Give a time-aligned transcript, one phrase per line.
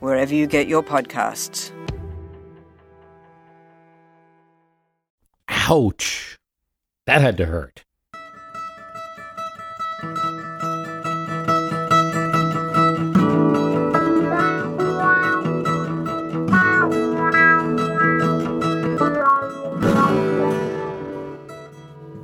[0.00, 1.70] wherever you get your podcasts.
[5.48, 6.38] Ouch.
[7.06, 7.84] That had to hurt.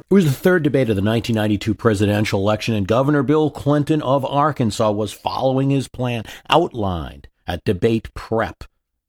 [0.08, 4.24] It was the third debate of the 1992 presidential election, and Governor Bill Clinton of
[4.24, 8.64] Arkansas was following his plan outlined at debate prep.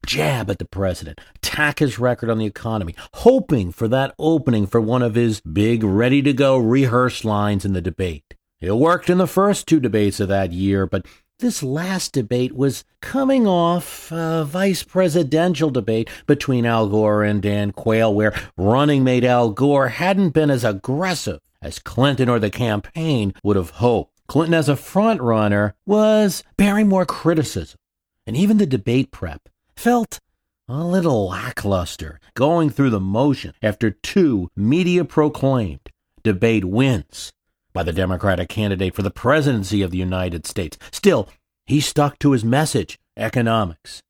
[0.06, 4.80] Jab at the president, attack his record on the economy, hoping for that opening for
[4.80, 8.34] one of his big, ready to go rehearsed lines in the debate.
[8.60, 11.06] It worked in the first two debates of that year, but
[11.40, 17.70] this last debate was coming off a vice presidential debate between Al Gore and Dan
[17.70, 23.34] Quayle, where running mate Al Gore hadn't been as aggressive as Clinton or the campaign
[23.44, 24.12] would have hoped.
[24.26, 27.78] Clinton, as a front runner, was bearing more criticism,
[28.28, 30.20] and even the debate prep felt
[30.68, 35.88] a little lackluster, going through the motion after two media proclaimed
[36.22, 37.32] debate wins
[37.72, 40.76] by the Democratic candidate for the presidency of the United States.
[40.90, 41.26] Still,
[41.64, 44.02] he stuck to his message economics.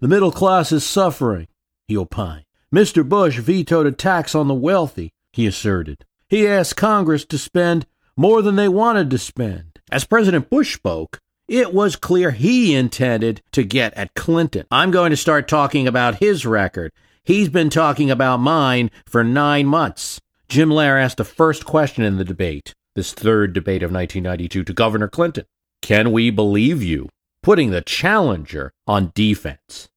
[0.00, 1.46] The middle class is suffering,
[1.86, 2.46] he opined.
[2.74, 3.06] Mr.
[3.06, 6.06] Bush vetoed a tax on the wealthy, he asserted.
[6.30, 9.80] He asked Congress to spend more than they wanted to spend.
[9.92, 14.66] As President Bush spoke, it was clear he intended to get at Clinton.
[14.70, 16.92] I'm going to start talking about his record.
[17.22, 20.20] He's been talking about mine for nine months.
[20.48, 24.72] Jim Lehrer asked the first question in the debate this third debate of 1992 to
[24.72, 25.44] Governor Clinton.
[25.82, 27.08] Can we believe you?
[27.42, 29.88] Putting the challenger on defense.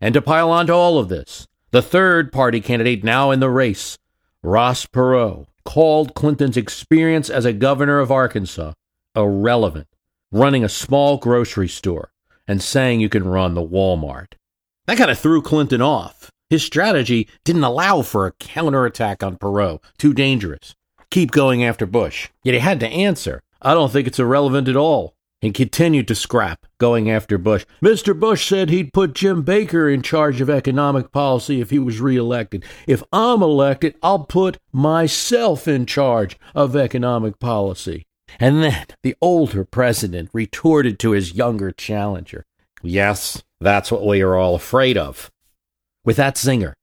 [0.00, 3.48] And to pile on to all of this, the third party candidate now in the
[3.48, 3.98] race,
[4.42, 8.74] Ross Perot, called Clinton's experience as a governor of Arkansas
[9.16, 9.88] irrelevant,
[10.34, 12.12] running a small grocery store
[12.46, 14.34] and saying you can run the Walmart.
[14.86, 16.30] That kind of threw Clinton off.
[16.50, 19.80] His strategy didn't allow for a counterattack on Perot.
[19.96, 20.74] Too dangerous
[21.14, 22.28] keep going after Bush.
[22.42, 23.40] Yet he had to answer.
[23.62, 25.14] I don't think it's irrelevant at all.
[25.40, 27.64] He continued to scrap, going after Bush.
[27.80, 28.18] Mr.
[28.18, 32.64] Bush said he'd put Jim Baker in charge of economic policy if he was reelected.
[32.88, 38.06] If I'm elected, I'll put myself in charge of economic policy.
[38.38, 42.44] And then the older president retorted to his younger challenger.
[42.82, 45.30] Yes, that's what we are all afraid of.
[46.04, 46.74] With that zinger,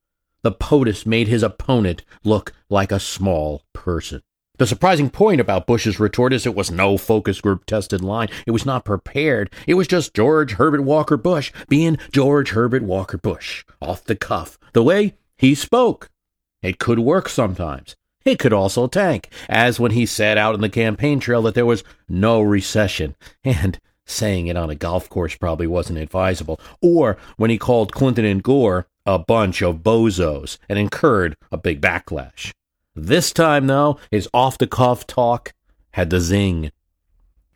[0.42, 4.22] the POTUS made his opponent look like a small person.
[4.58, 8.30] The surprising point about Bush's retort is it was no focus group tested line.
[8.46, 9.52] It was not prepared.
[9.66, 14.60] It was just George Herbert Walker Bush being George Herbert Walker Bush, off the cuff,
[14.74, 16.10] the way he spoke.
[16.62, 17.96] It could work sometimes.
[18.24, 21.66] It could also tank, as when he said out in the campaign trail that there
[21.66, 27.50] was no recession, and saying it on a golf course probably wasn't advisable, or when
[27.50, 32.52] he called Clinton and Gore a bunch of bozos and incurred a big backlash.
[32.96, 35.54] This time, though, his off the cuff talk
[35.92, 36.72] had the zing.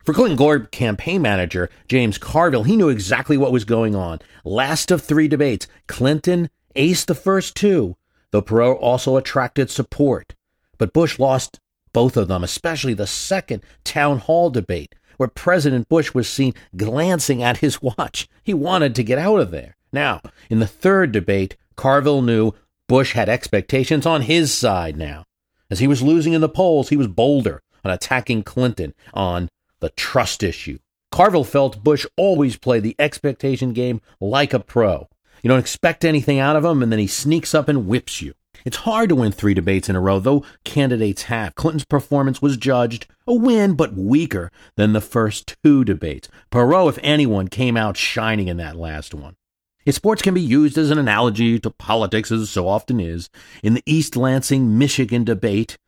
[0.04, 4.20] For Clinton Gore campaign manager James Carville, he knew exactly what was going on.
[4.44, 7.96] Last of three debates, Clinton aced the first two,
[8.30, 10.34] though Perot also attracted support.
[10.78, 11.60] But Bush lost
[11.92, 17.42] both of them, especially the second town hall debate, where President Bush was seen glancing
[17.42, 18.28] at his watch.
[18.42, 19.76] He wanted to get out of there.
[19.92, 20.20] Now,
[20.50, 22.52] in the third debate, Carville knew
[22.88, 25.24] Bush had expectations on his side now.
[25.70, 29.48] As he was losing in the polls, he was bolder on attacking Clinton on
[29.80, 30.78] the trust issue.
[31.10, 35.08] Carville felt Bush always played the expectation game like a pro.
[35.42, 38.34] You don't expect anything out of him, and then he sneaks up and whips you.
[38.66, 41.54] It's hard to win three debates in a row, though candidates have.
[41.54, 46.28] Clinton's performance was judged a win, but weaker than the first two debates.
[46.50, 49.36] Perot, if anyone, came out shining in that last one.
[49.84, 53.30] If sports can be used as an analogy to politics, as so often is,
[53.62, 55.78] in the East Lansing, Michigan debate,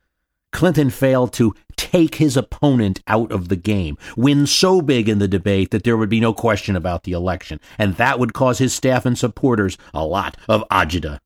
[0.53, 5.27] Clinton failed to take his opponent out of the game, win so big in the
[5.27, 8.73] debate that there would be no question about the election, and that would cause his
[8.73, 11.19] staff and supporters a lot of agita.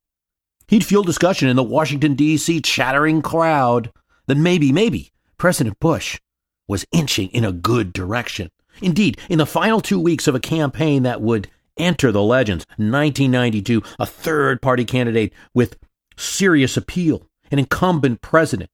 [0.66, 2.60] He'd fuel discussion in the Washington, D.C.
[2.60, 3.90] chattering crowd
[4.26, 6.18] Then maybe, maybe President Bush
[6.66, 8.50] was inching in a good direction.
[8.80, 12.66] Indeed, in the final two weeks of a campaign that would Enter the legends.
[12.76, 15.76] 1992, a third party candidate with
[16.16, 18.70] serious appeal, an incumbent president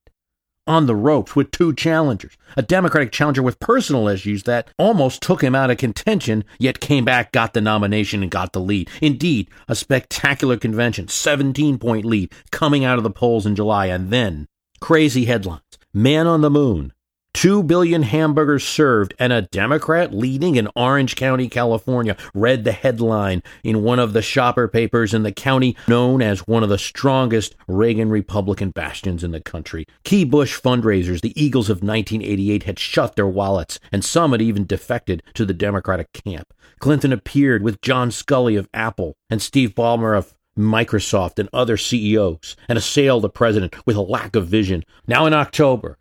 [0.70, 5.42] on the ropes with two challengers, a Democratic challenger with personal issues that almost took
[5.42, 8.88] him out of contention, yet came back, got the nomination, and got the lead.
[9.02, 14.10] Indeed, a spectacular convention, 17 point lead coming out of the polls in July, and
[14.10, 14.46] then
[14.80, 15.62] crazy headlines.
[15.92, 16.92] Man on the moon,
[17.32, 23.42] Two billion hamburgers served, and a Democrat leading in Orange County, California, read the headline
[23.62, 27.54] in one of the shopper papers in the county known as one of the strongest
[27.68, 29.86] Reagan Republican bastions in the country.
[30.04, 34.66] Key Bush fundraisers, the Eagles of 1988, had shut their wallets, and some had even
[34.66, 36.52] defected to the Democratic camp.
[36.80, 42.56] Clinton appeared with John Sculley of Apple and Steve Ballmer of Microsoft and other CEOs
[42.68, 44.84] and assailed the president with a lack of vision.
[45.06, 45.96] Now in October,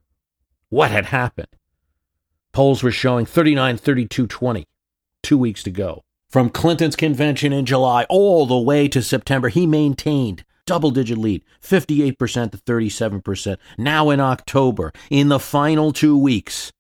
[0.70, 1.48] what had happened.
[2.52, 4.68] Polls were showing 39 32 20,
[5.22, 6.04] two weeks to go.
[6.30, 11.44] From Clinton's convention in July all the way to September, he maintained double digit lead,
[11.64, 13.58] 58% to 37%.
[13.78, 16.72] Now in October, in the final two weeks,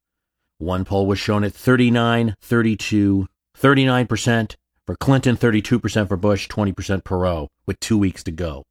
[0.59, 3.27] one poll was shown at 39 32,
[3.57, 8.65] 39% for Clinton, 32% for Bush, 20% Perot, with two weeks to go.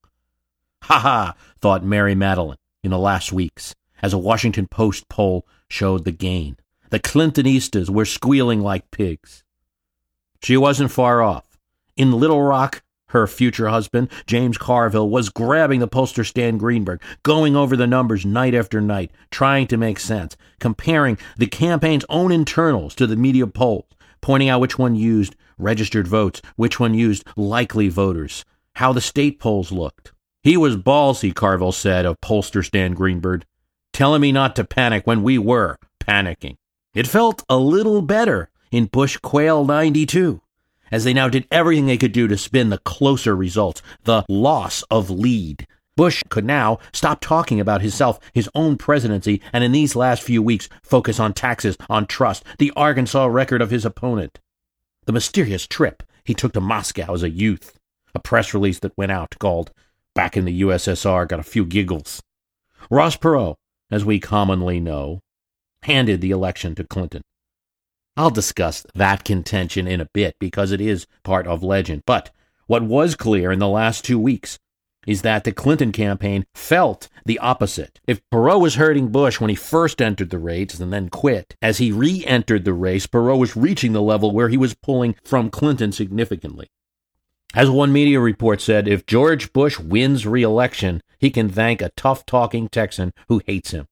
[0.85, 6.05] Ha ha, thought Mary Matalin in the last weeks as a Washington Post poll showed
[6.05, 6.57] the gain.
[6.91, 9.45] The Clintonistas were squealing like pigs.
[10.43, 11.59] She wasn't far off.
[11.97, 17.57] In Little Rock, her future husband, James Carville, was grabbing the pollster Stan Greenberg, going
[17.57, 22.95] over the numbers night after night, trying to make sense, comparing the campaign's own internals
[22.95, 23.87] to the media polls,
[24.21, 28.45] pointing out which one used registered votes, which one used likely voters,
[28.77, 30.13] how the state polls looked.
[30.43, 33.45] He was ballsy, Carville said of pollster Stan Greenberg
[33.99, 36.57] telling me not to panic when we were panicking.
[36.95, 40.41] It felt a little better in Bush Quayle 92,
[40.93, 44.85] as they now did everything they could do to spin the closer results, the loss
[44.89, 45.67] of lead.
[45.97, 50.45] Bush could now stop talking about himself, his own presidency, and in these last few
[50.45, 54.39] weeks focus on taxes, on trust, the Arkansas record of his opponent.
[55.07, 57.77] The mysterious trip he took to Moscow as a youth.
[58.15, 59.73] A press release that went out called
[60.15, 62.23] Back in the USSR got a few giggles.
[62.91, 63.57] Ross Perot,
[63.91, 65.21] as we commonly know,
[65.83, 67.23] handed the election to Clinton.
[68.17, 72.03] I'll discuss that contention in a bit because it is part of legend.
[72.05, 72.31] But
[72.67, 74.59] what was clear in the last two weeks
[75.07, 78.01] is that the Clinton campaign felt the opposite.
[78.07, 81.79] If Perot was hurting Bush when he first entered the race and then quit, as
[81.79, 85.49] he re entered the race, Perot was reaching the level where he was pulling from
[85.49, 86.69] Clinton significantly.
[87.55, 91.91] As one media report said, if George Bush wins re election, he can thank a
[91.97, 93.87] tough talking Texan who hates him.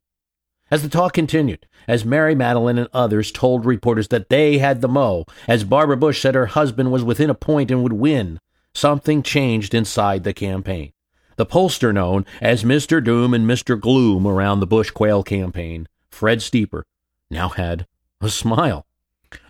[0.71, 4.89] As the talk continued, as Mary Matalin and others told reporters that they had the
[4.89, 8.41] mo, as Barbara Bush said her husband was within a point and would win,
[8.75, 10.93] something changed inside the campaign.
[11.37, 13.03] The pollster known as Mr.
[13.03, 13.81] Doom and Mr.
[13.81, 16.85] Gloom around the Bush Quayle campaign, Fred Steeper,
[17.31, 17.87] now had
[18.21, 18.87] a smile.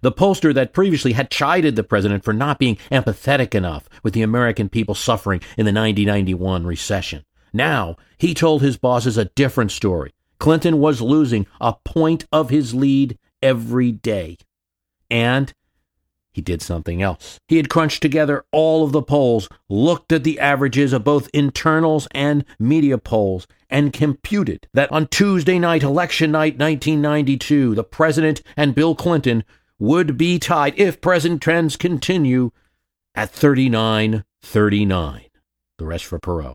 [0.03, 4.23] The pollster that previously had chided the president for not being empathetic enough with the
[4.23, 7.25] American people suffering in the 1991 recession.
[7.53, 10.13] Now, he told his bosses a different story.
[10.39, 14.37] Clinton was losing a point of his lead every day.
[15.11, 15.53] And
[16.37, 17.41] he did something else.
[17.49, 22.07] He had crunched together all of the polls, looked at the averages of both internals
[22.11, 28.75] and media polls, and computed that on Tuesday night, election night 1992, the president and
[28.75, 29.45] Bill Clinton
[29.79, 32.51] would be tied if present trends continue
[33.15, 35.23] at 39 39.
[35.79, 36.55] The rest for Perot.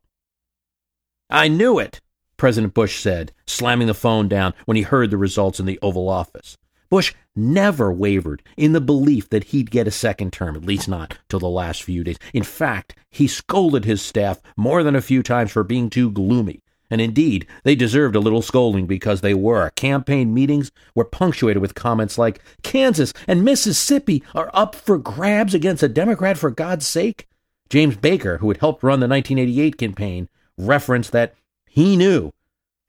[1.29, 2.01] I knew it,
[2.37, 6.09] President Bush said, slamming the phone down when he heard the results in the Oval
[6.09, 6.57] Office.
[6.89, 11.19] Bush never wavered in the belief that he'd get a second term, at least not
[11.29, 12.17] till the last few days.
[12.33, 16.61] In fact, he scolded his staff more than a few times for being too gloomy,
[16.91, 19.69] and indeed, they deserved a little scolding because they were.
[19.71, 25.81] Campaign meetings were punctuated with comments like, Kansas and Mississippi are up for grabs against
[25.81, 27.27] a Democrat for God's sake.
[27.69, 31.33] James Baker, who had helped run the 1988 campaign, referenced that
[31.65, 32.33] he knew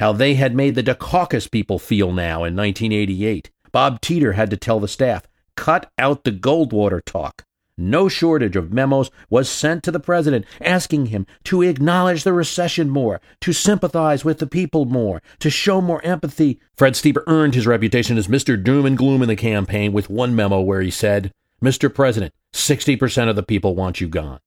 [0.00, 3.50] how they had made the Dukakis people feel now in 1988.
[3.70, 7.44] Bob Teeter had to tell the staff, cut out the Goldwater talk.
[7.82, 12.88] No shortage of memos was sent to the president asking him to acknowledge the recession
[12.88, 16.60] more, to sympathize with the people more, to show more empathy.
[16.76, 18.62] Fred Steeper earned his reputation as Mr.
[18.62, 21.92] Doom and Gloom in the campaign with one memo where he said, Mr.
[21.92, 24.38] President, 60% of the people want you gone.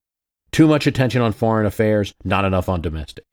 [0.52, 3.26] Too much attention on foreign affairs, not enough on domestic.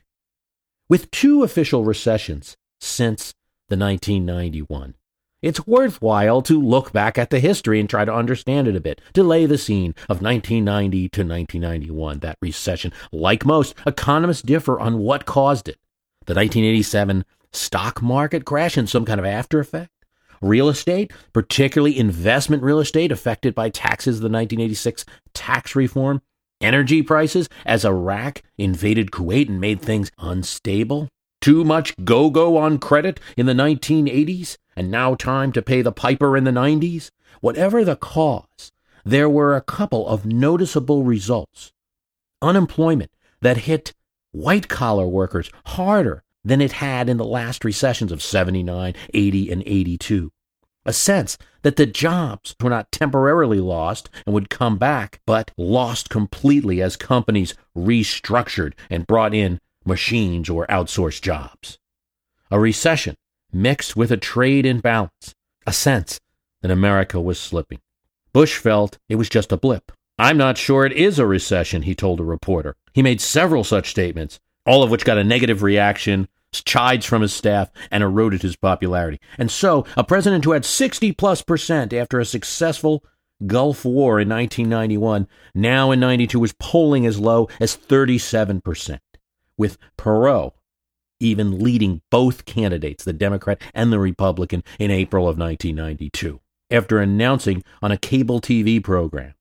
[0.88, 3.34] With two official recessions since
[3.68, 4.96] the 1991,
[5.42, 9.00] it's worthwhile to look back at the history and try to understand it a bit,
[9.14, 12.92] to lay the scene of 1990 to 1991, that recession.
[13.10, 15.78] Like most, economists differ on what caused it.
[16.26, 19.90] The 1987 stock market crash and some kind of after effect?
[20.40, 26.20] Real estate, particularly investment real estate affected by taxes, of the 1986 tax reform?
[26.60, 31.08] Energy prices as Iraq invaded Kuwait and made things unstable?
[31.40, 34.56] Too much go go on credit in the 1980s?
[34.76, 37.10] And now time to pay the piper in the 90s?
[37.40, 38.72] Whatever the cause,
[39.04, 41.72] there were a couple of noticeable results.
[42.40, 43.10] Unemployment
[43.40, 43.92] that hit
[44.30, 49.62] white collar workers harder than it had in the last recessions of 79, 80, and
[49.64, 50.32] 82.
[50.84, 56.10] A sense that the jobs were not temporarily lost and would come back, but lost
[56.10, 61.78] completely as companies restructured and brought in machines or outsourced jobs.
[62.50, 63.16] A recession
[63.52, 65.34] mixed with a trade imbalance,
[65.66, 66.20] a sense
[66.62, 67.80] that America was slipping.
[68.32, 69.92] Bush felt it was just a blip.
[70.18, 72.76] I'm not sure it is a recession, he told a reporter.
[72.92, 77.32] He made several such statements, all of which got a negative reaction, chides from his
[77.32, 79.18] staff, and eroded his popularity.
[79.38, 83.04] And so, a president who had 60 plus percent after a successful
[83.46, 89.02] Gulf War in 1991, now in 92 was polling as low as 37 percent,
[89.56, 90.52] with Perot
[91.22, 97.62] even leading both candidates, the Democrat and the Republican, in April of 1992, after announcing
[97.80, 99.34] on a cable TV program.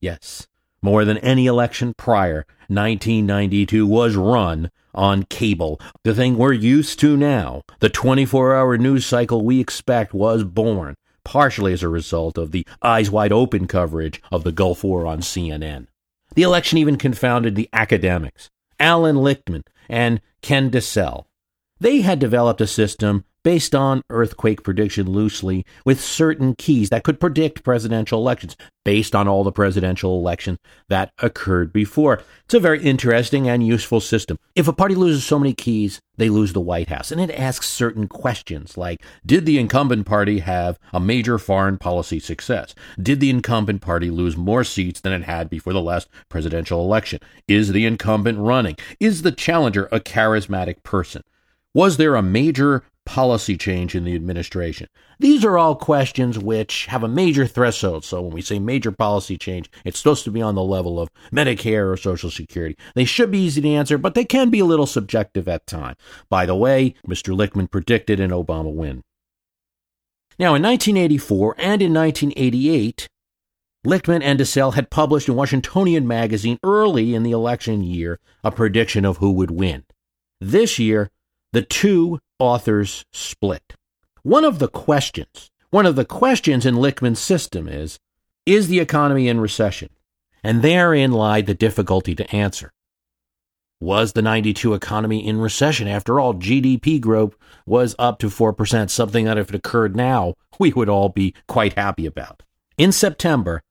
[0.00, 0.46] Yes,
[0.82, 5.80] more than any election prior, 1992 was run on cable.
[6.04, 10.96] The thing we're used to now, the 24 hour news cycle we expect, was born
[11.24, 15.20] partially as a result of the eyes wide open coverage of the Gulf War on
[15.20, 15.86] CNN.
[16.34, 18.50] The election even confounded the academics.
[18.78, 21.24] Alan Lichtman and Ken DeCell.
[21.80, 27.20] They had developed a system based on earthquake prediction loosely with certain keys that could
[27.20, 32.22] predict presidential elections based on all the presidential elections that occurred before.
[32.44, 34.38] It's a very interesting and useful system.
[34.54, 37.10] If a party loses so many keys, they lose the White House.
[37.12, 42.18] And it asks certain questions like Did the incumbent party have a major foreign policy
[42.18, 42.74] success?
[43.00, 47.20] Did the incumbent party lose more seats than it had before the last presidential election?
[47.48, 48.76] Is the incumbent running?
[48.98, 51.22] Is the challenger a charismatic person?
[51.72, 54.86] Was there a major policy change in the administration?
[55.18, 58.04] These are all questions which have a major threshold.
[58.04, 61.10] So when we say major policy change, it's supposed to be on the level of
[61.32, 62.76] Medicare or Social Security.
[62.94, 65.96] They should be easy to answer, but they can be a little subjective at times.
[66.28, 67.36] By the way, Mr.
[67.36, 69.02] Lichtman predicted an Obama win.
[70.38, 73.08] Now, in 1984 and in 1988,
[73.84, 79.04] Lichtman and DeCell had published in Washingtonian magazine early in the election year a prediction
[79.04, 79.82] of who would win.
[80.40, 81.10] This year,
[81.52, 83.74] the two authors split.
[84.22, 87.98] One of the questions, one of the questions in Lichtman's system is,
[88.46, 89.90] is the economy in recession?
[90.42, 92.72] And therein lied the difficulty to answer.
[93.80, 95.88] Was the 92 economy in recession?
[95.88, 100.72] After all, GDP growth was up to 4%, something that if it occurred now, we
[100.72, 102.42] would all be quite happy about.
[102.76, 103.62] In September,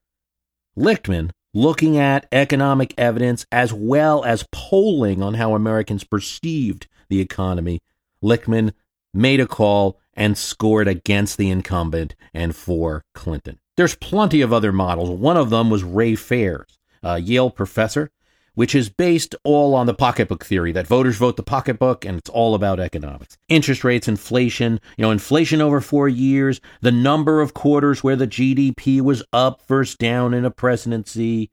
[0.76, 7.80] Lichtman, looking at economic evidence as well as polling on how Americans perceived the economy,
[8.22, 8.72] Lichtman
[9.12, 13.58] made a call and scored against the incumbent and for Clinton.
[13.76, 15.10] There's plenty of other models.
[15.10, 18.10] One of them was Ray Fair's, a Yale professor,
[18.54, 22.28] which is based all on the pocketbook theory that voters vote the pocketbook and it's
[22.28, 23.38] all about economics.
[23.48, 28.26] Interest rates, inflation, you know, inflation over four years, the number of quarters where the
[28.26, 31.50] GDP was up versus down in a presidency,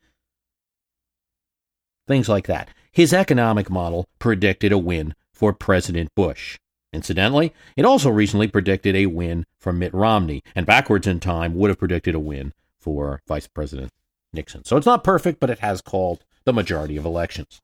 [2.07, 2.69] things like that.
[2.91, 6.57] His economic model predicted a win for President Bush.
[6.91, 11.69] Incidentally, it also recently predicted a win for Mitt Romney, and backwards in time would
[11.69, 13.91] have predicted a win for Vice President
[14.33, 14.65] Nixon.
[14.65, 17.61] So it's not perfect, but it has called the majority of elections.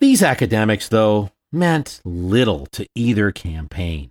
[0.00, 4.10] These academics, though, meant little to either campaign.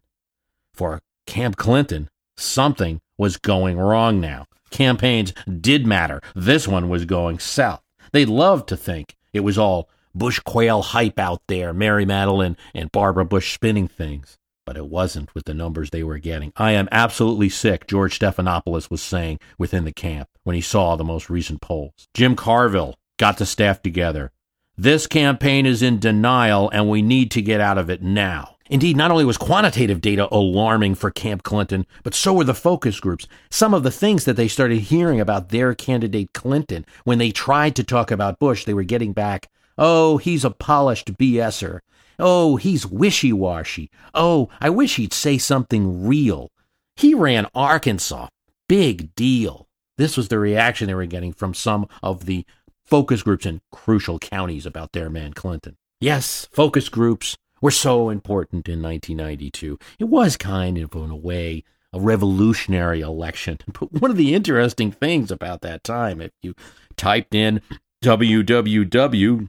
[0.73, 4.47] For Camp Clinton, something was going wrong now.
[4.71, 6.19] Campaigns did matter.
[6.33, 7.83] This one was going south.
[8.11, 12.91] They loved to think it was all Bush Quayle hype out there, Mary Matalin and
[12.91, 14.37] Barbara Bush spinning things.
[14.65, 16.53] But it wasn't with the numbers they were getting.
[16.55, 21.03] I am absolutely sick, George Stephanopoulos was saying within the camp when he saw the
[21.03, 22.07] most recent polls.
[22.13, 24.31] Jim Carville got the staff together.
[24.77, 28.55] This campaign is in denial and we need to get out of it now.
[28.69, 32.99] Indeed, not only was quantitative data alarming for Camp Clinton, but so were the focus
[32.99, 33.27] groups.
[33.51, 37.75] Some of the things that they started hearing about their candidate Clinton when they tried
[37.75, 41.79] to talk about Bush, they were getting back Oh, he's a polished BSer.
[42.19, 43.89] Oh, he's wishy washy.
[44.13, 46.51] Oh, I wish he'd say something real.
[46.95, 48.27] He ran Arkansas.
[48.69, 49.67] Big deal.
[49.97, 52.45] This was the reaction they were getting from some of the
[52.85, 55.75] focus groups in crucial counties about their man Clinton.
[55.99, 59.79] Yes, focus groups were so important in 1992.
[59.99, 61.63] It was kind of, in a way,
[61.93, 63.59] a revolutionary election.
[63.79, 66.55] But one of the interesting things about that time, if you
[66.97, 67.61] typed in
[68.03, 69.47] www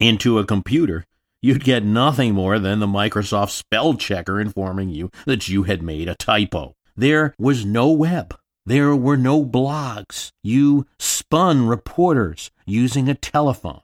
[0.00, 1.04] into a computer,
[1.42, 6.08] you'd get nothing more than the Microsoft spell checker informing you that you had made
[6.08, 6.74] a typo.
[6.96, 8.36] There was no web.
[8.66, 10.32] There were no blogs.
[10.42, 13.80] You spun reporters using a telephone.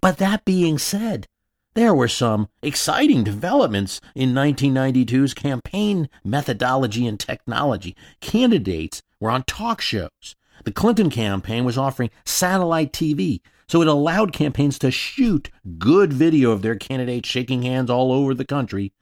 [0.00, 1.26] But that being said,
[1.74, 7.94] there were some exciting developments in 1992's campaign methodology and technology.
[8.20, 10.36] Candidates were on talk shows.
[10.64, 16.50] The Clinton campaign was offering satellite TV, so it allowed campaigns to shoot good video
[16.50, 18.92] of their candidates shaking hands all over the country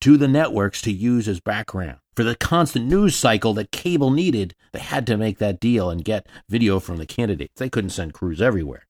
[0.00, 1.98] to the networks to use as background.
[2.14, 6.04] For the constant news cycle that cable needed, they had to make that deal and
[6.04, 7.54] get video from the candidates.
[7.56, 8.86] They couldn't send crews everywhere.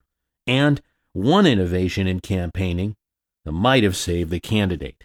[0.46, 0.80] And
[1.12, 2.96] one innovation in campaigning
[3.44, 5.04] that might have saved the candidate.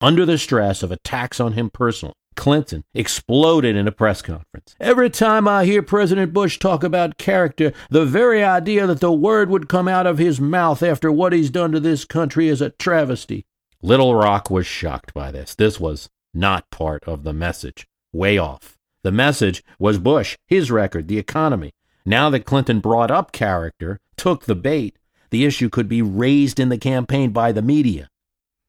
[0.00, 4.74] Under the stress of attacks on him personally, Clinton exploded in a press conference.
[4.80, 9.50] Every time I hear President Bush talk about character, the very idea that the word
[9.50, 12.70] would come out of his mouth after what he's done to this country is a
[12.70, 13.44] travesty.
[13.82, 15.54] Little Rock was shocked by this.
[15.54, 17.86] This was not part of the message.
[18.12, 18.76] Way off.
[19.02, 21.72] The message was Bush, his record, the economy.
[22.04, 24.96] Now that Clinton brought up character, took the bait,
[25.30, 28.08] the issue could be raised in the campaign by the media.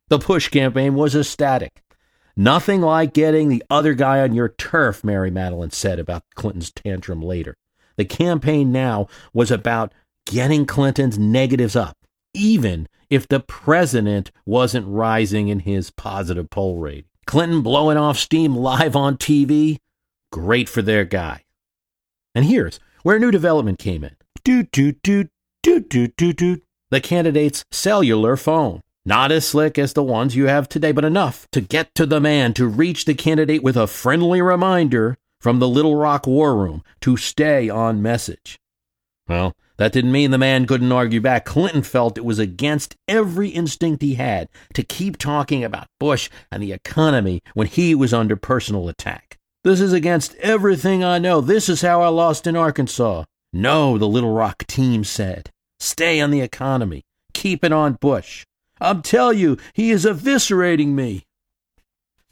[0.08, 1.82] The Bush campaign was ecstatic.
[2.35, 7.21] Nothing like getting the other guy on your turf, Mary Matalin said about Clinton's tantrum
[7.21, 7.55] later.
[7.97, 9.93] The campaign now was about
[10.25, 11.97] getting Clinton's negatives up,
[12.33, 17.05] even if the president wasn't rising in his positive poll rate.
[17.25, 19.77] Clinton blowing off steam live on TV,
[20.31, 21.43] great for their guy.
[22.33, 24.15] And here's where a new development came in.
[24.43, 25.29] Doot, doot, doot,
[25.61, 26.63] doot, doot, doot, doot.
[26.89, 28.81] The candidate's cellular phone.
[29.05, 32.20] Not as slick as the ones you have today, but enough to get to the
[32.20, 36.83] man, to reach the candidate with a friendly reminder from the Little Rock War Room
[37.01, 38.59] to stay on message.
[39.27, 41.46] Well, that didn't mean the man couldn't argue back.
[41.46, 46.61] Clinton felt it was against every instinct he had to keep talking about Bush and
[46.61, 49.40] the economy when he was under personal attack.
[49.64, 51.42] This is against everything I know.
[51.42, 53.24] This is how I lost in Arkansas.
[53.51, 55.50] No, the Little Rock team said.
[55.79, 57.01] Stay on the economy.
[57.33, 58.46] Keep it on Bush.
[58.81, 61.24] I'm tell you, he is eviscerating me.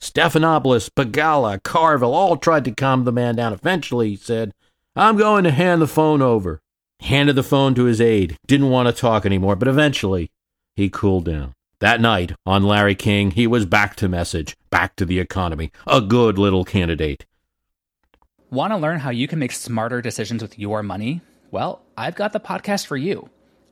[0.01, 3.53] Stephanopoulos, Begala, Carville all tried to calm the man down.
[3.53, 4.53] Eventually, he said,
[4.95, 6.59] I'm going to hand the phone over.
[7.01, 8.37] Handed the phone to his aide.
[8.47, 10.31] Didn't want to talk anymore, but eventually
[10.75, 11.53] he cooled down.
[11.79, 15.71] That night, on Larry King, he was back to message, back to the economy.
[15.87, 17.25] A good little candidate.
[18.49, 21.21] Want to learn how you can make smarter decisions with your money?
[21.51, 23.29] Well, I've got the podcast for you.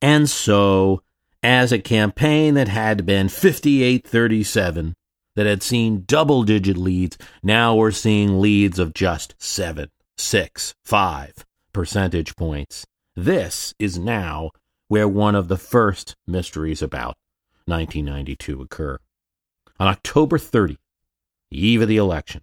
[0.00, 1.02] And so,
[1.42, 4.94] as a campaign that had been 5837,
[5.38, 11.46] that had seen double digit leads, now we're seeing leads of just seven, six, five
[11.72, 12.84] percentage points.
[13.14, 14.50] This is now
[14.88, 17.14] where one of the first mysteries about
[17.66, 18.98] 1992 occur.
[19.78, 20.76] On October 30,
[21.50, 22.42] the eve of the election,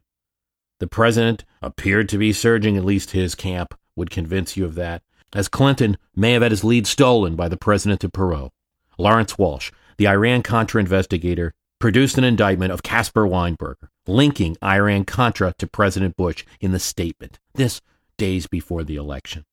[0.79, 5.01] the president appeared to be surging, at least his camp would convince you of that,
[5.36, 8.50] as Clinton may have had his lead stolen by the president of Perot.
[8.98, 15.54] Lawrence Walsh, the Iran Contra investigator, produced an indictment of Caspar Weinberger, linking Iran Contra
[15.60, 17.38] to President Bush in the statement.
[17.54, 17.82] This
[18.17, 19.45] days before the election.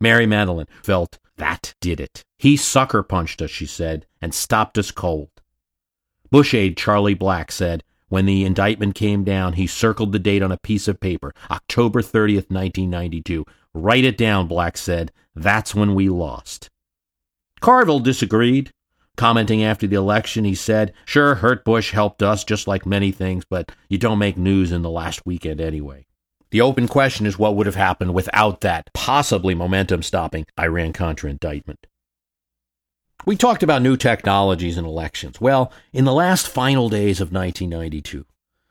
[0.00, 2.24] Mary Matalin felt that did it.
[2.38, 5.30] He sucker punched us, she said, and stopped us cold.
[6.30, 10.52] Bush aide Charlie Black said, when the indictment came down, he circled the date on
[10.52, 13.44] a piece of paper, October 30th, 1992.
[13.72, 15.10] Write it down, Black said.
[15.34, 16.68] That's when we lost.
[17.60, 18.70] Carville disagreed.
[19.16, 23.44] Commenting after the election, he said, Sure, Hurt Bush helped us just like many things,
[23.48, 26.04] but you don't make news in the last weekend anyway.
[26.50, 31.30] The open question is what would have happened without that possibly momentum stopping Iran Contra
[31.30, 31.86] indictment.
[33.26, 35.40] We talked about new technologies in elections.
[35.40, 38.26] Well, in the last final days of 1992,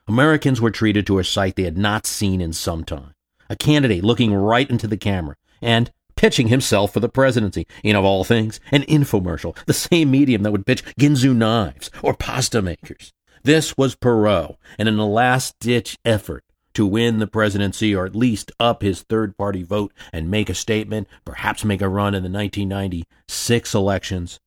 [0.08, 3.16] Americans were treated to a sight they had not seen in some time.
[3.50, 5.92] A candidate looking right into the camera and
[6.24, 10.54] pitching himself for the presidency in, of all things, an infomercial, the same medium that
[10.54, 13.12] would pitch Ginsu knives or pasta makers.
[13.44, 18.16] This was Perot, and in a last ditch effort to win the presidency or at
[18.16, 22.24] least up his third party vote and make a statement, perhaps make a run in
[22.24, 24.40] the 1996 elections,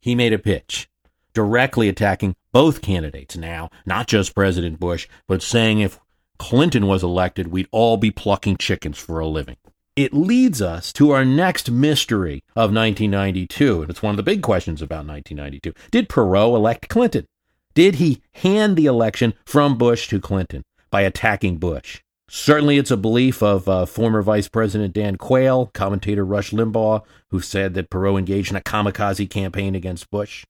[0.00, 0.88] he made a pitch
[1.34, 6.00] directly attacking both candidates now, not just President Bush, but saying if
[6.36, 9.56] Clinton was elected, we'd all be plucking chickens for a living.
[9.94, 14.40] It leads us to our next mystery of 1992, and it's one of the big
[14.40, 15.74] questions about 1992.
[15.90, 17.26] Did Perot elect Clinton?
[17.74, 22.00] Did he hand the election from Bush to Clinton by attacking Bush?
[22.26, 27.40] Certainly, it's a belief of uh, former Vice President Dan Quayle, commentator Rush Limbaugh, who
[27.40, 30.46] said that Perot engaged in a kamikaze campaign against Bush.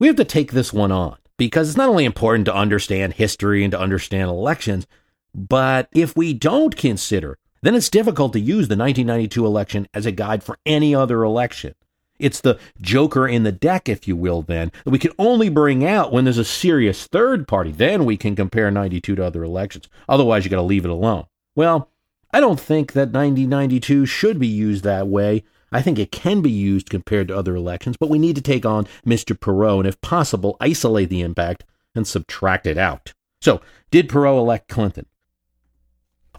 [0.00, 3.62] We have to take this one on because it's not only important to understand history
[3.62, 4.86] and to understand elections,
[5.34, 10.12] but if we don't consider, then it's difficult to use the 1992 election as a
[10.12, 11.74] guide for any other election.
[12.18, 15.84] It's the joker in the deck, if you will, then, that we can only bring
[15.84, 17.72] out when there's a serious third party.
[17.72, 19.88] Then we can compare 92 to other elections.
[20.08, 21.26] Otherwise, you got to leave it alone.
[21.54, 21.90] Well,
[22.32, 25.44] I don't think that 1992 should be used that way.
[25.72, 28.64] I think it can be used compared to other elections, but we need to take
[28.64, 29.36] on Mr.
[29.36, 33.12] Perot and, if possible, isolate the impact and subtract it out.
[33.40, 35.06] So, did Perot elect Clinton?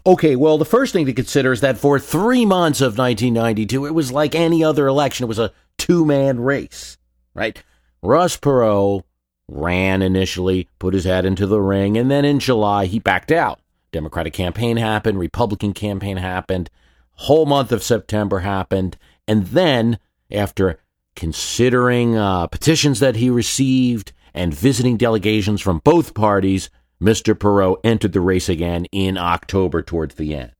[0.08, 3.94] Okay, well, the first thing to consider is that for three months of 1992, it
[3.94, 5.24] was like any other election.
[5.24, 6.96] It was a two man race,
[7.34, 7.62] right?
[8.00, 9.02] Ross Perot
[9.48, 13.60] ran initially, put his hat into the ring, and then in July he backed out.
[13.92, 16.70] Democratic campaign happened, Republican campaign happened,
[17.12, 19.98] whole month of September happened, and then
[20.30, 20.80] after
[21.16, 26.70] considering uh, petitions that he received and visiting delegations from both parties,
[27.02, 27.34] Mr.
[27.34, 30.52] Perot entered the race again in October towards the end.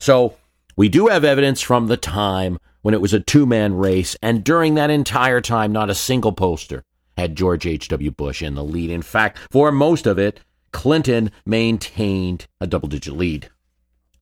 [0.00, 0.36] So
[0.76, 4.44] we do have evidence from the time when it was a two man race, and
[4.44, 6.84] during that entire time, not a single poster
[7.16, 8.10] had George H.W.
[8.10, 8.90] Bush in the lead.
[8.90, 10.40] In fact, for most of it,
[10.72, 13.48] Clinton maintained a double digit lead.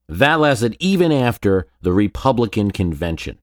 [0.08, 3.38] That lasted even after the Republican convention.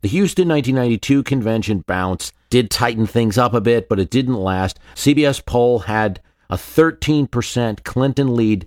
[0.00, 4.78] The Houston 1992 convention bounce did tighten things up a bit, but it didn't last.
[4.94, 8.66] CBS poll had a 13% Clinton lead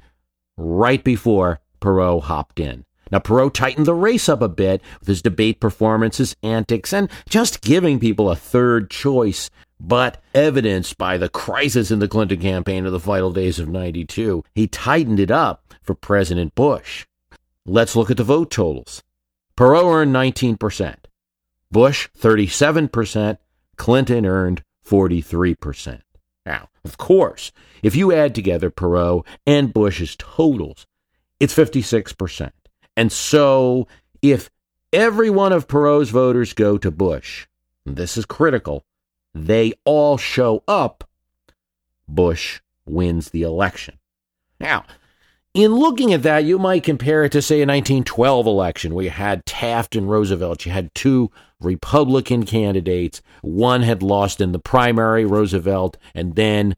[0.57, 2.85] right before Perot hopped in.
[3.11, 7.61] Now, Perot tightened the race up a bit with his debate performances, antics, and just
[7.61, 9.49] giving people a third choice.
[9.79, 14.43] But evidenced by the crisis in the Clinton campaign of the final days of 92,
[14.53, 17.07] he tightened it up for President Bush.
[17.65, 19.03] Let's look at the vote totals.
[19.57, 20.95] Perot earned 19%,
[21.71, 23.37] Bush 37%,
[23.75, 26.01] Clinton earned 43%.
[26.45, 27.51] Now, of course,
[27.83, 30.87] if you add together Perot and Bush's totals,
[31.39, 32.51] it's 56%.
[32.97, 33.87] And so
[34.21, 34.49] if
[34.91, 37.47] every one of Perot's voters go to Bush,
[37.85, 38.83] this is critical,
[39.33, 41.07] they all show up,
[42.07, 43.99] Bush wins the election.
[44.59, 44.85] Now,
[45.53, 49.11] in looking at that, you might compare it to, say, a 1912 election where you
[49.11, 50.65] had Taft and Roosevelt.
[50.65, 53.21] You had two Republican candidates.
[53.41, 56.75] One had lost in the primary, Roosevelt, and then,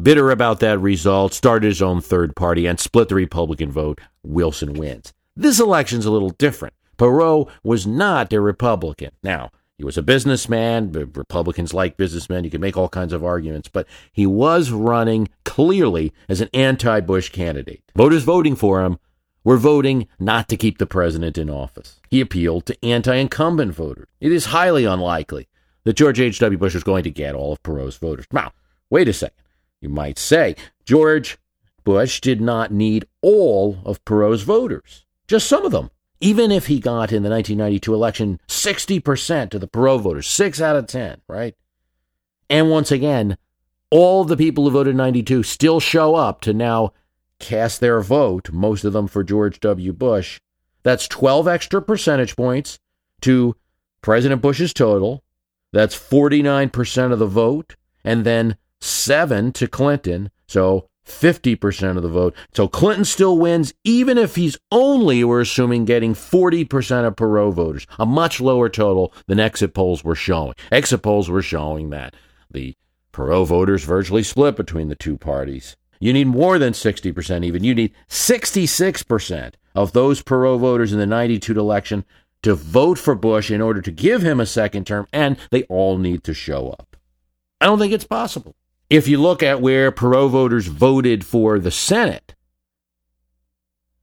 [0.00, 4.00] bitter about that result, started his own third party and split the Republican vote.
[4.22, 5.12] Wilson wins.
[5.34, 6.74] This election's a little different.
[6.98, 9.10] Perot was not a Republican.
[9.22, 9.50] Now,
[9.82, 10.92] he was a businessman.
[10.92, 12.44] Republicans like businessmen.
[12.44, 17.00] You can make all kinds of arguments, but he was running clearly as an anti
[17.00, 17.82] Bush candidate.
[17.96, 19.00] Voters voting for him
[19.42, 21.98] were voting not to keep the president in office.
[22.08, 24.06] He appealed to anti incumbent voters.
[24.20, 25.48] It is highly unlikely
[25.82, 26.56] that George H.W.
[26.58, 28.26] Bush was going to get all of Perot's voters.
[28.30, 28.52] Now,
[28.88, 29.34] wait a second.
[29.80, 31.38] You might say George
[31.82, 35.90] Bush did not need all of Perot's voters, just some of them
[36.22, 40.76] even if he got in the 1992 election 60% of the Perot voters, 6 out
[40.76, 41.56] of 10, right?
[42.48, 43.36] And once again,
[43.90, 46.92] all the people who voted 92 still show up to now
[47.40, 49.92] cast their vote, most of them for George W.
[49.92, 50.40] Bush.
[50.84, 52.78] That's 12 extra percentage points
[53.22, 53.56] to
[54.00, 55.24] President Bush's total.
[55.72, 60.30] That's 49% of the vote, and then 7 to Clinton.
[60.46, 62.34] So 50% of the vote.
[62.54, 67.86] So Clinton still wins, even if he's only, we're assuming, getting 40% of Perot voters,
[67.98, 70.54] a much lower total than exit polls were showing.
[70.70, 72.14] Exit polls were showing that
[72.50, 72.76] the
[73.12, 75.76] Perot voters virtually split between the two parties.
[76.00, 77.62] You need more than 60%, even.
[77.62, 82.04] You need 66% of those Perot voters in the 92 election
[82.42, 85.98] to vote for Bush in order to give him a second term, and they all
[85.98, 86.96] need to show up.
[87.60, 88.56] I don't think it's possible.
[88.92, 92.34] If you look at where Perot voters voted for the Senate,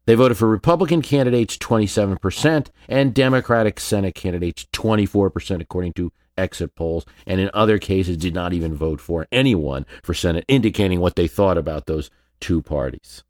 [0.08, 7.06] they voted for Republican candidates 27% and Democratic Senate candidates 24%, according to exit polls,
[7.28, 11.28] and in other cases did not even vote for anyone for Senate, indicating what they
[11.28, 13.24] thought about those two parties.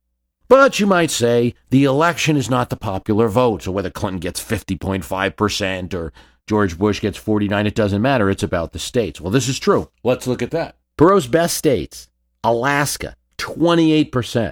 [0.48, 4.42] But you might say the election is not the popular vote, so whether Clinton gets
[4.42, 6.14] 50.5% or
[6.48, 8.30] George Bush gets 49, it doesn't matter.
[8.30, 9.20] It's about the states.
[9.20, 9.92] Well, this is true.
[10.06, 10.79] Let's look at that.
[11.00, 12.10] Perot's best states,
[12.44, 14.52] Alaska, 28%,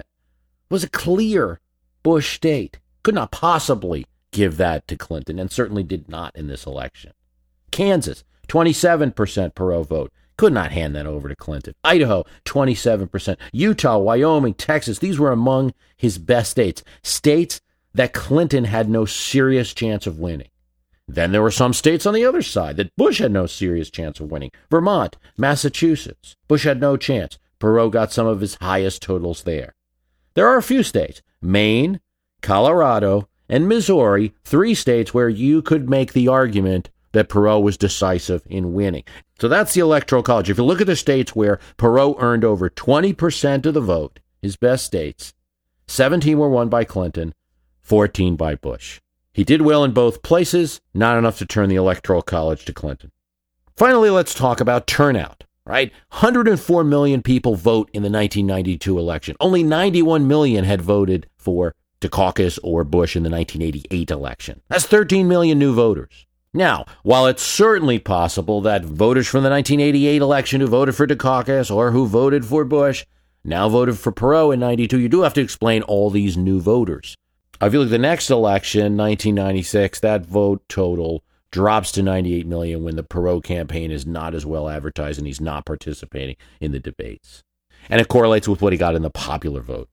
[0.70, 1.60] was a clear
[2.02, 2.78] Bush state.
[3.02, 7.12] Could not possibly give that to Clinton, and certainly did not in this election.
[7.70, 9.12] Kansas, 27%
[9.52, 10.10] Perot vote.
[10.38, 11.74] Could not hand that over to Clinton.
[11.84, 13.36] Idaho, 27%.
[13.52, 16.82] Utah, Wyoming, Texas, these were among his best states.
[17.02, 17.60] States
[17.92, 20.48] that Clinton had no serious chance of winning.
[21.08, 24.20] Then there were some states on the other side that Bush had no serious chance
[24.20, 24.50] of winning.
[24.70, 26.36] Vermont, Massachusetts.
[26.46, 27.38] Bush had no chance.
[27.58, 29.74] Perot got some of his highest totals there.
[30.34, 32.00] There are a few states Maine,
[32.42, 38.42] Colorado, and Missouri, three states where you could make the argument that Perot was decisive
[38.46, 39.04] in winning.
[39.40, 40.50] So that's the Electoral College.
[40.50, 44.56] If you look at the states where Perot earned over 20% of the vote, his
[44.56, 45.32] best states,
[45.86, 47.34] 17 were won by Clinton,
[47.80, 49.00] 14 by Bush.
[49.32, 53.12] He did well in both places, not enough to turn the Electoral College to Clinton.
[53.76, 55.92] Finally, let's talk about turnout, right?
[56.10, 59.36] 104 million people vote in the 1992 election.
[59.38, 64.60] Only 91 million had voted for Dukakis or Bush in the 1988 election.
[64.68, 66.26] That's 13 million new voters.
[66.52, 71.74] Now, while it's certainly possible that voters from the 1988 election who voted for Dukakis
[71.74, 73.04] or who voted for Bush
[73.44, 77.16] now voted for Perot in 92, you do have to explain all these new voters.
[77.60, 82.94] I feel like the next election, 1996, that vote total drops to 98 million when
[82.94, 87.42] the Perot campaign is not as well advertised and he's not participating in the debates.
[87.90, 89.88] And it correlates with what he got in the popular vote.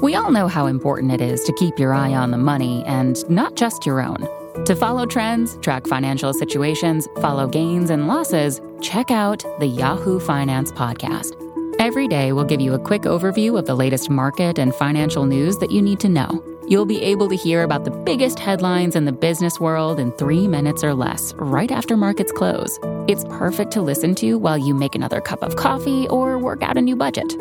[0.00, 3.28] We all know how important it is to keep your eye on the money and
[3.28, 4.28] not just your own.
[4.64, 10.70] To follow trends, track financial situations, follow gains and losses, check out the Yahoo Finance
[10.72, 11.34] Podcast.
[11.78, 15.58] Every day, we'll give you a quick overview of the latest market and financial news
[15.58, 16.42] that you need to know.
[16.68, 20.48] You'll be able to hear about the biggest headlines in the business world in three
[20.48, 22.80] minutes or less, right after markets close.
[23.06, 26.76] It's perfect to listen to while you make another cup of coffee or work out
[26.76, 27.32] a new budget.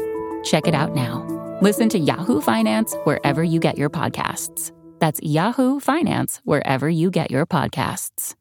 [0.44, 1.26] Check it out now.
[1.64, 4.72] Listen to Yahoo Finance wherever you get your podcasts.
[5.00, 8.36] That's Yahoo Finance wherever you get your podcasts.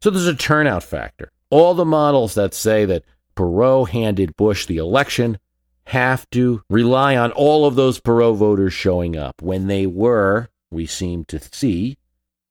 [0.00, 1.32] So there's a turnout factor.
[1.50, 3.02] All the models that say that
[3.36, 5.38] Perot handed Bush the election
[5.86, 10.84] have to rely on all of those Perot voters showing up when they were, we
[10.86, 11.96] seem to see,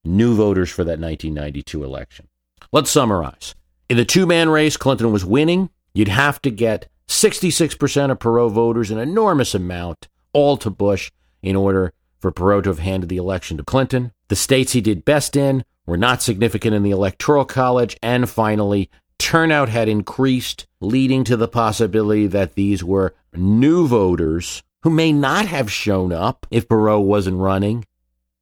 [0.05, 2.27] new voters for that 1992 election.
[2.71, 3.55] Let's summarize.
[3.89, 5.69] In the two man race, Clinton was winning.
[5.93, 11.55] You'd have to get 66% of Perot voters, an enormous amount, all to Bush in
[11.55, 14.11] order for Perot to have handed the election to Clinton.
[14.29, 18.89] The states he did best in were not significant in the Electoral College, and finally,
[19.19, 25.47] turnout had increased, leading to the possibility that these were new voters who may not
[25.47, 27.85] have shown up if Perot wasn't running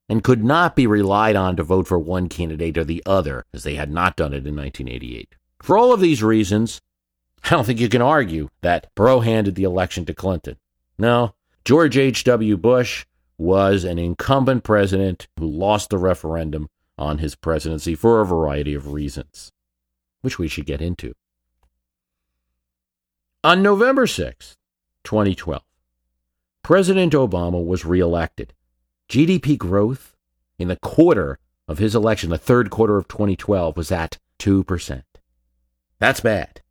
[0.10, 3.64] and could not be relied on to vote for one candidate or the other, as
[3.64, 5.36] they had not done it in 1988.
[5.62, 6.82] For all of these reasons,
[7.46, 10.58] I don't think you can argue that Perot handed the election to Clinton.
[10.98, 11.34] No,
[11.66, 12.58] George H.W.
[12.58, 13.06] Bush
[13.38, 18.92] was an incumbent president who lost the referendum on his presidency for a variety of
[18.92, 19.52] reasons,
[20.22, 21.14] which we should get into.
[23.46, 24.56] On November 6,
[25.04, 25.62] 2012,
[26.62, 28.54] President Obama was reelected.
[29.10, 30.16] GDP growth
[30.58, 35.04] in the quarter of his election, the third quarter of 2012, was at 2%.
[36.00, 36.62] That's bad.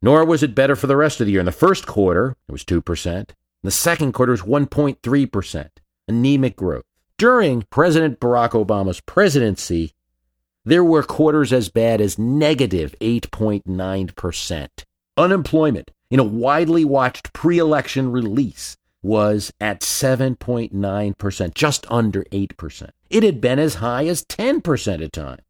[0.00, 1.40] Nor was it better for the rest of the year.
[1.40, 3.16] In the first quarter, it was 2%.
[3.16, 3.26] In
[3.64, 5.70] the second quarter, it was 1.3%,
[6.06, 6.84] anemic growth.
[7.16, 9.92] During President Barack Obama's presidency,
[10.64, 14.68] there were quarters as bad as negative 8.9%.
[15.18, 22.90] Unemployment, in a widely watched pre election release, was at 7.9%, just under 8%.
[23.10, 25.42] It had been as high as 10% at times.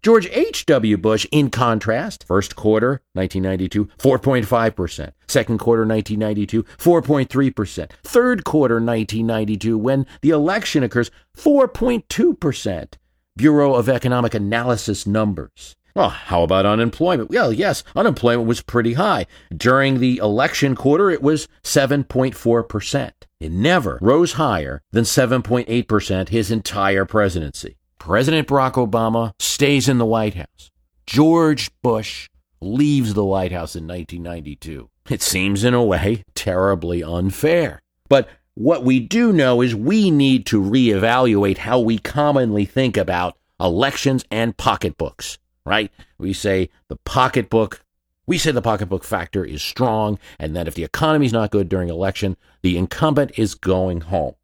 [0.00, 0.96] George H.W.
[0.98, 5.12] Bush, in contrast, first quarter 1992, 4.5%.
[5.26, 7.90] Second quarter 1992, 4.3%.
[8.02, 12.92] Third quarter 1992, when the election occurs, 4.2%.
[13.36, 15.74] Bureau of Economic Analysis numbers.
[15.94, 17.30] Well, how about unemployment?
[17.30, 19.26] Well, yes, unemployment was pretty high.
[19.56, 23.12] During the election quarter, it was 7.4%.
[23.38, 27.76] It never rose higher than 7.8% his entire presidency.
[27.98, 30.72] President Barack Obama stays in the White House.
[31.06, 32.28] George Bush
[32.60, 34.90] leaves the White House in 1992.
[35.10, 37.80] It seems, in a way, terribly unfair.
[38.08, 43.36] But what we do know is we need to reevaluate how we commonly think about
[43.60, 45.90] elections and pocketbooks, right?
[46.18, 47.84] We say the pocketbook,
[48.26, 51.88] we say the pocketbook factor is strong, and that if the economy's not good during
[51.88, 54.34] election, the incumbent is going home.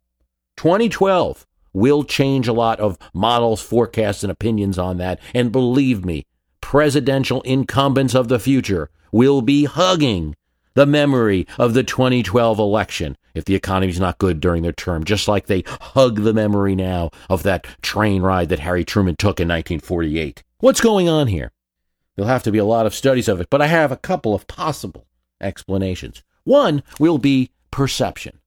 [0.56, 5.20] 2012 will change a lot of models, forecasts, and opinions on that.
[5.35, 6.26] And believe me,
[6.61, 10.35] presidential incumbents of the future will be hugging
[10.74, 15.28] the memory of the 2012 election if the economy's not good during their term, just
[15.28, 19.48] like they hug the memory now of that train ride that Harry Truman took in
[19.48, 20.42] 1948.
[20.61, 21.53] What's going on here?
[22.14, 24.35] There'll have to be a lot of studies of it, but I have a couple
[24.35, 25.07] of possible
[25.40, 26.23] explanations.
[26.44, 28.40] One will be perception.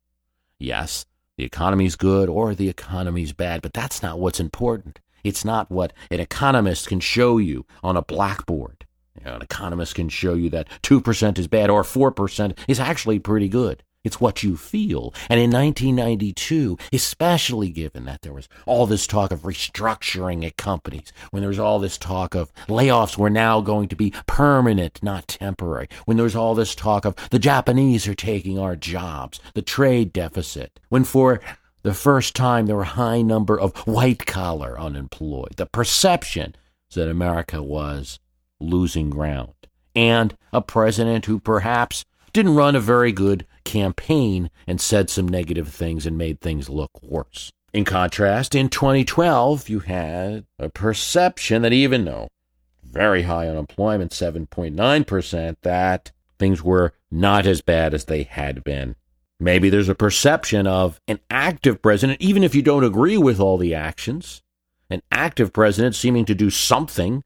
[0.59, 4.99] Yes, the economy's good or the economy's bad, but that's not what's important.
[5.23, 8.85] It's not what an economist can show you on a blackboard.
[9.17, 13.17] You know, an economist can show you that 2% is bad or 4% is actually
[13.17, 13.81] pretty good.
[14.03, 15.13] It's what you feel.
[15.29, 21.13] And in 1992, especially given that there was all this talk of restructuring at companies,
[21.31, 25.27] when there was all this talk of layoffs were now going to be permanent, not
[25.27, 29.61] temporary, when there was all this talk of the Japanese are taking our jobs, the
[29.61, 31.39] trade deficit, when for
[31.83, 36.55] the first time there were a high number of white collar unemployed, the perception
[36.93, 38.19] that America was
[38.59, 39.53] losing ground,
[39.95, 45.69] and a president who perhaps didn't run a very good campaign and said some negative
[45.69, 47.51] things and made things look worse.
[47.73, 52.27] In contrast, in 2012, you had a perception that even though
[52.83, 58.95] very high unemployment, 7.9%, that things were not as bad as they had been.
[59.39, 63.57] Maybe there's a perception of an active president, even if you don't agree with all
[63.57, 64.43] the actions,
[64.89, 67.23] an active president seeming to do something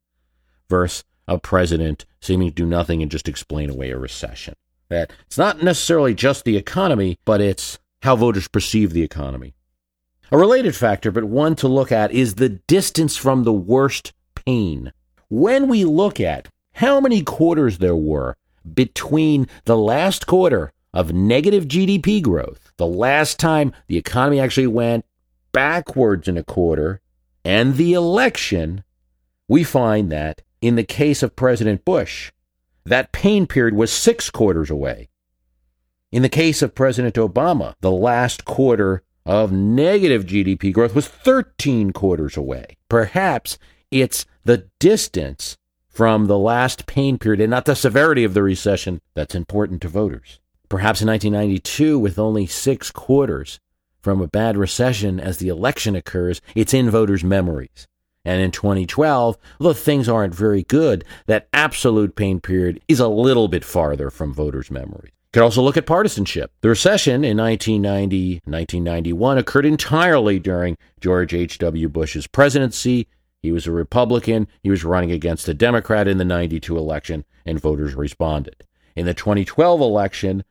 [0.69, 4.55] versus a president seeming to do nothing and just explain away a recession
[4.89, 9.53] that it's not necessarily just the economy, but it's how voters perceive the economy.
[10.31, 14.91] A related factor, but one to look at, is the distance from the worst pain.
[15.29, 18.35] When we look at how many quarters there were
[18.73, 25.05] between the last quarter of negative GDP growth, the last time the economy actually went
[25.51, 27.01] backwards in a quarter,
[27.45, 28.83] and the election,
[29.47, 32.31] we find that in the case of President Bush,
[32.89, 35.09] that pain period was six quarters away.
[36.11, 41.91] In the case of President Obama, the last quarter of negative GDP growth was 13
[41.91, 42.77] quarters away.
[42.87, 43.57] Perhaps
[43.91, 45.57] it's the distance
[45.89, 49.89] from the last pain period and not the severity of the recession that's important to
[49.89, 50.39] voters.
[50.69, 53.59] Perhaps in 1992, with only six quarters
[54.01, 57.87] from a bad recession as the election occurs, it's in voters' memories.
[58.27, 63.47] And in 2012, although things aren't very good, that absolute pain period is a little
[63.47, 65.13] bit farther from voters' memories.
[65.13, 66.51] You could also look at partisanship.
[66.59, 71.87] The recession in 1990 1991 occurred entirely during George H.W.
[71.87, 73.07] Bush's presidency.
[73.41, 74.49] He was a Republican.
[74.61, 78.65] He was running against a Democrat in the 92 election, and voters responded.
[78.97, 80.43] In the 2012 election,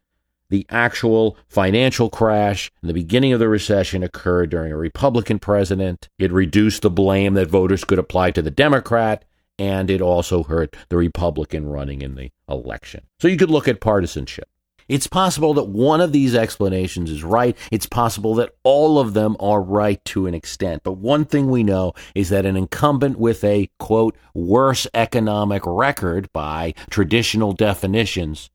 [0.49, 6.09] the actual financial crash and the beginning of the recession occurred during a Republican president.
[6.19, 9.25] It reduced the blame that voters could apply to the Democrat,
[9.59, 13.05] and it also hurt the Republican running in the election.
[13.21, 14.49] So you could look at partisanship.
[14.89, 17.57] It's possible that one of these explanations is right.
[17.73, 20.85] It's possible that all of them are right to an extent.
[20.85, 26.33] But one thing we know is that an incumbent with a, quote, worse economic record
[26.33, 28.49] by traditional definitions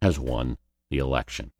[0.00, 0.58] has won
[0.90, 1.52] the election.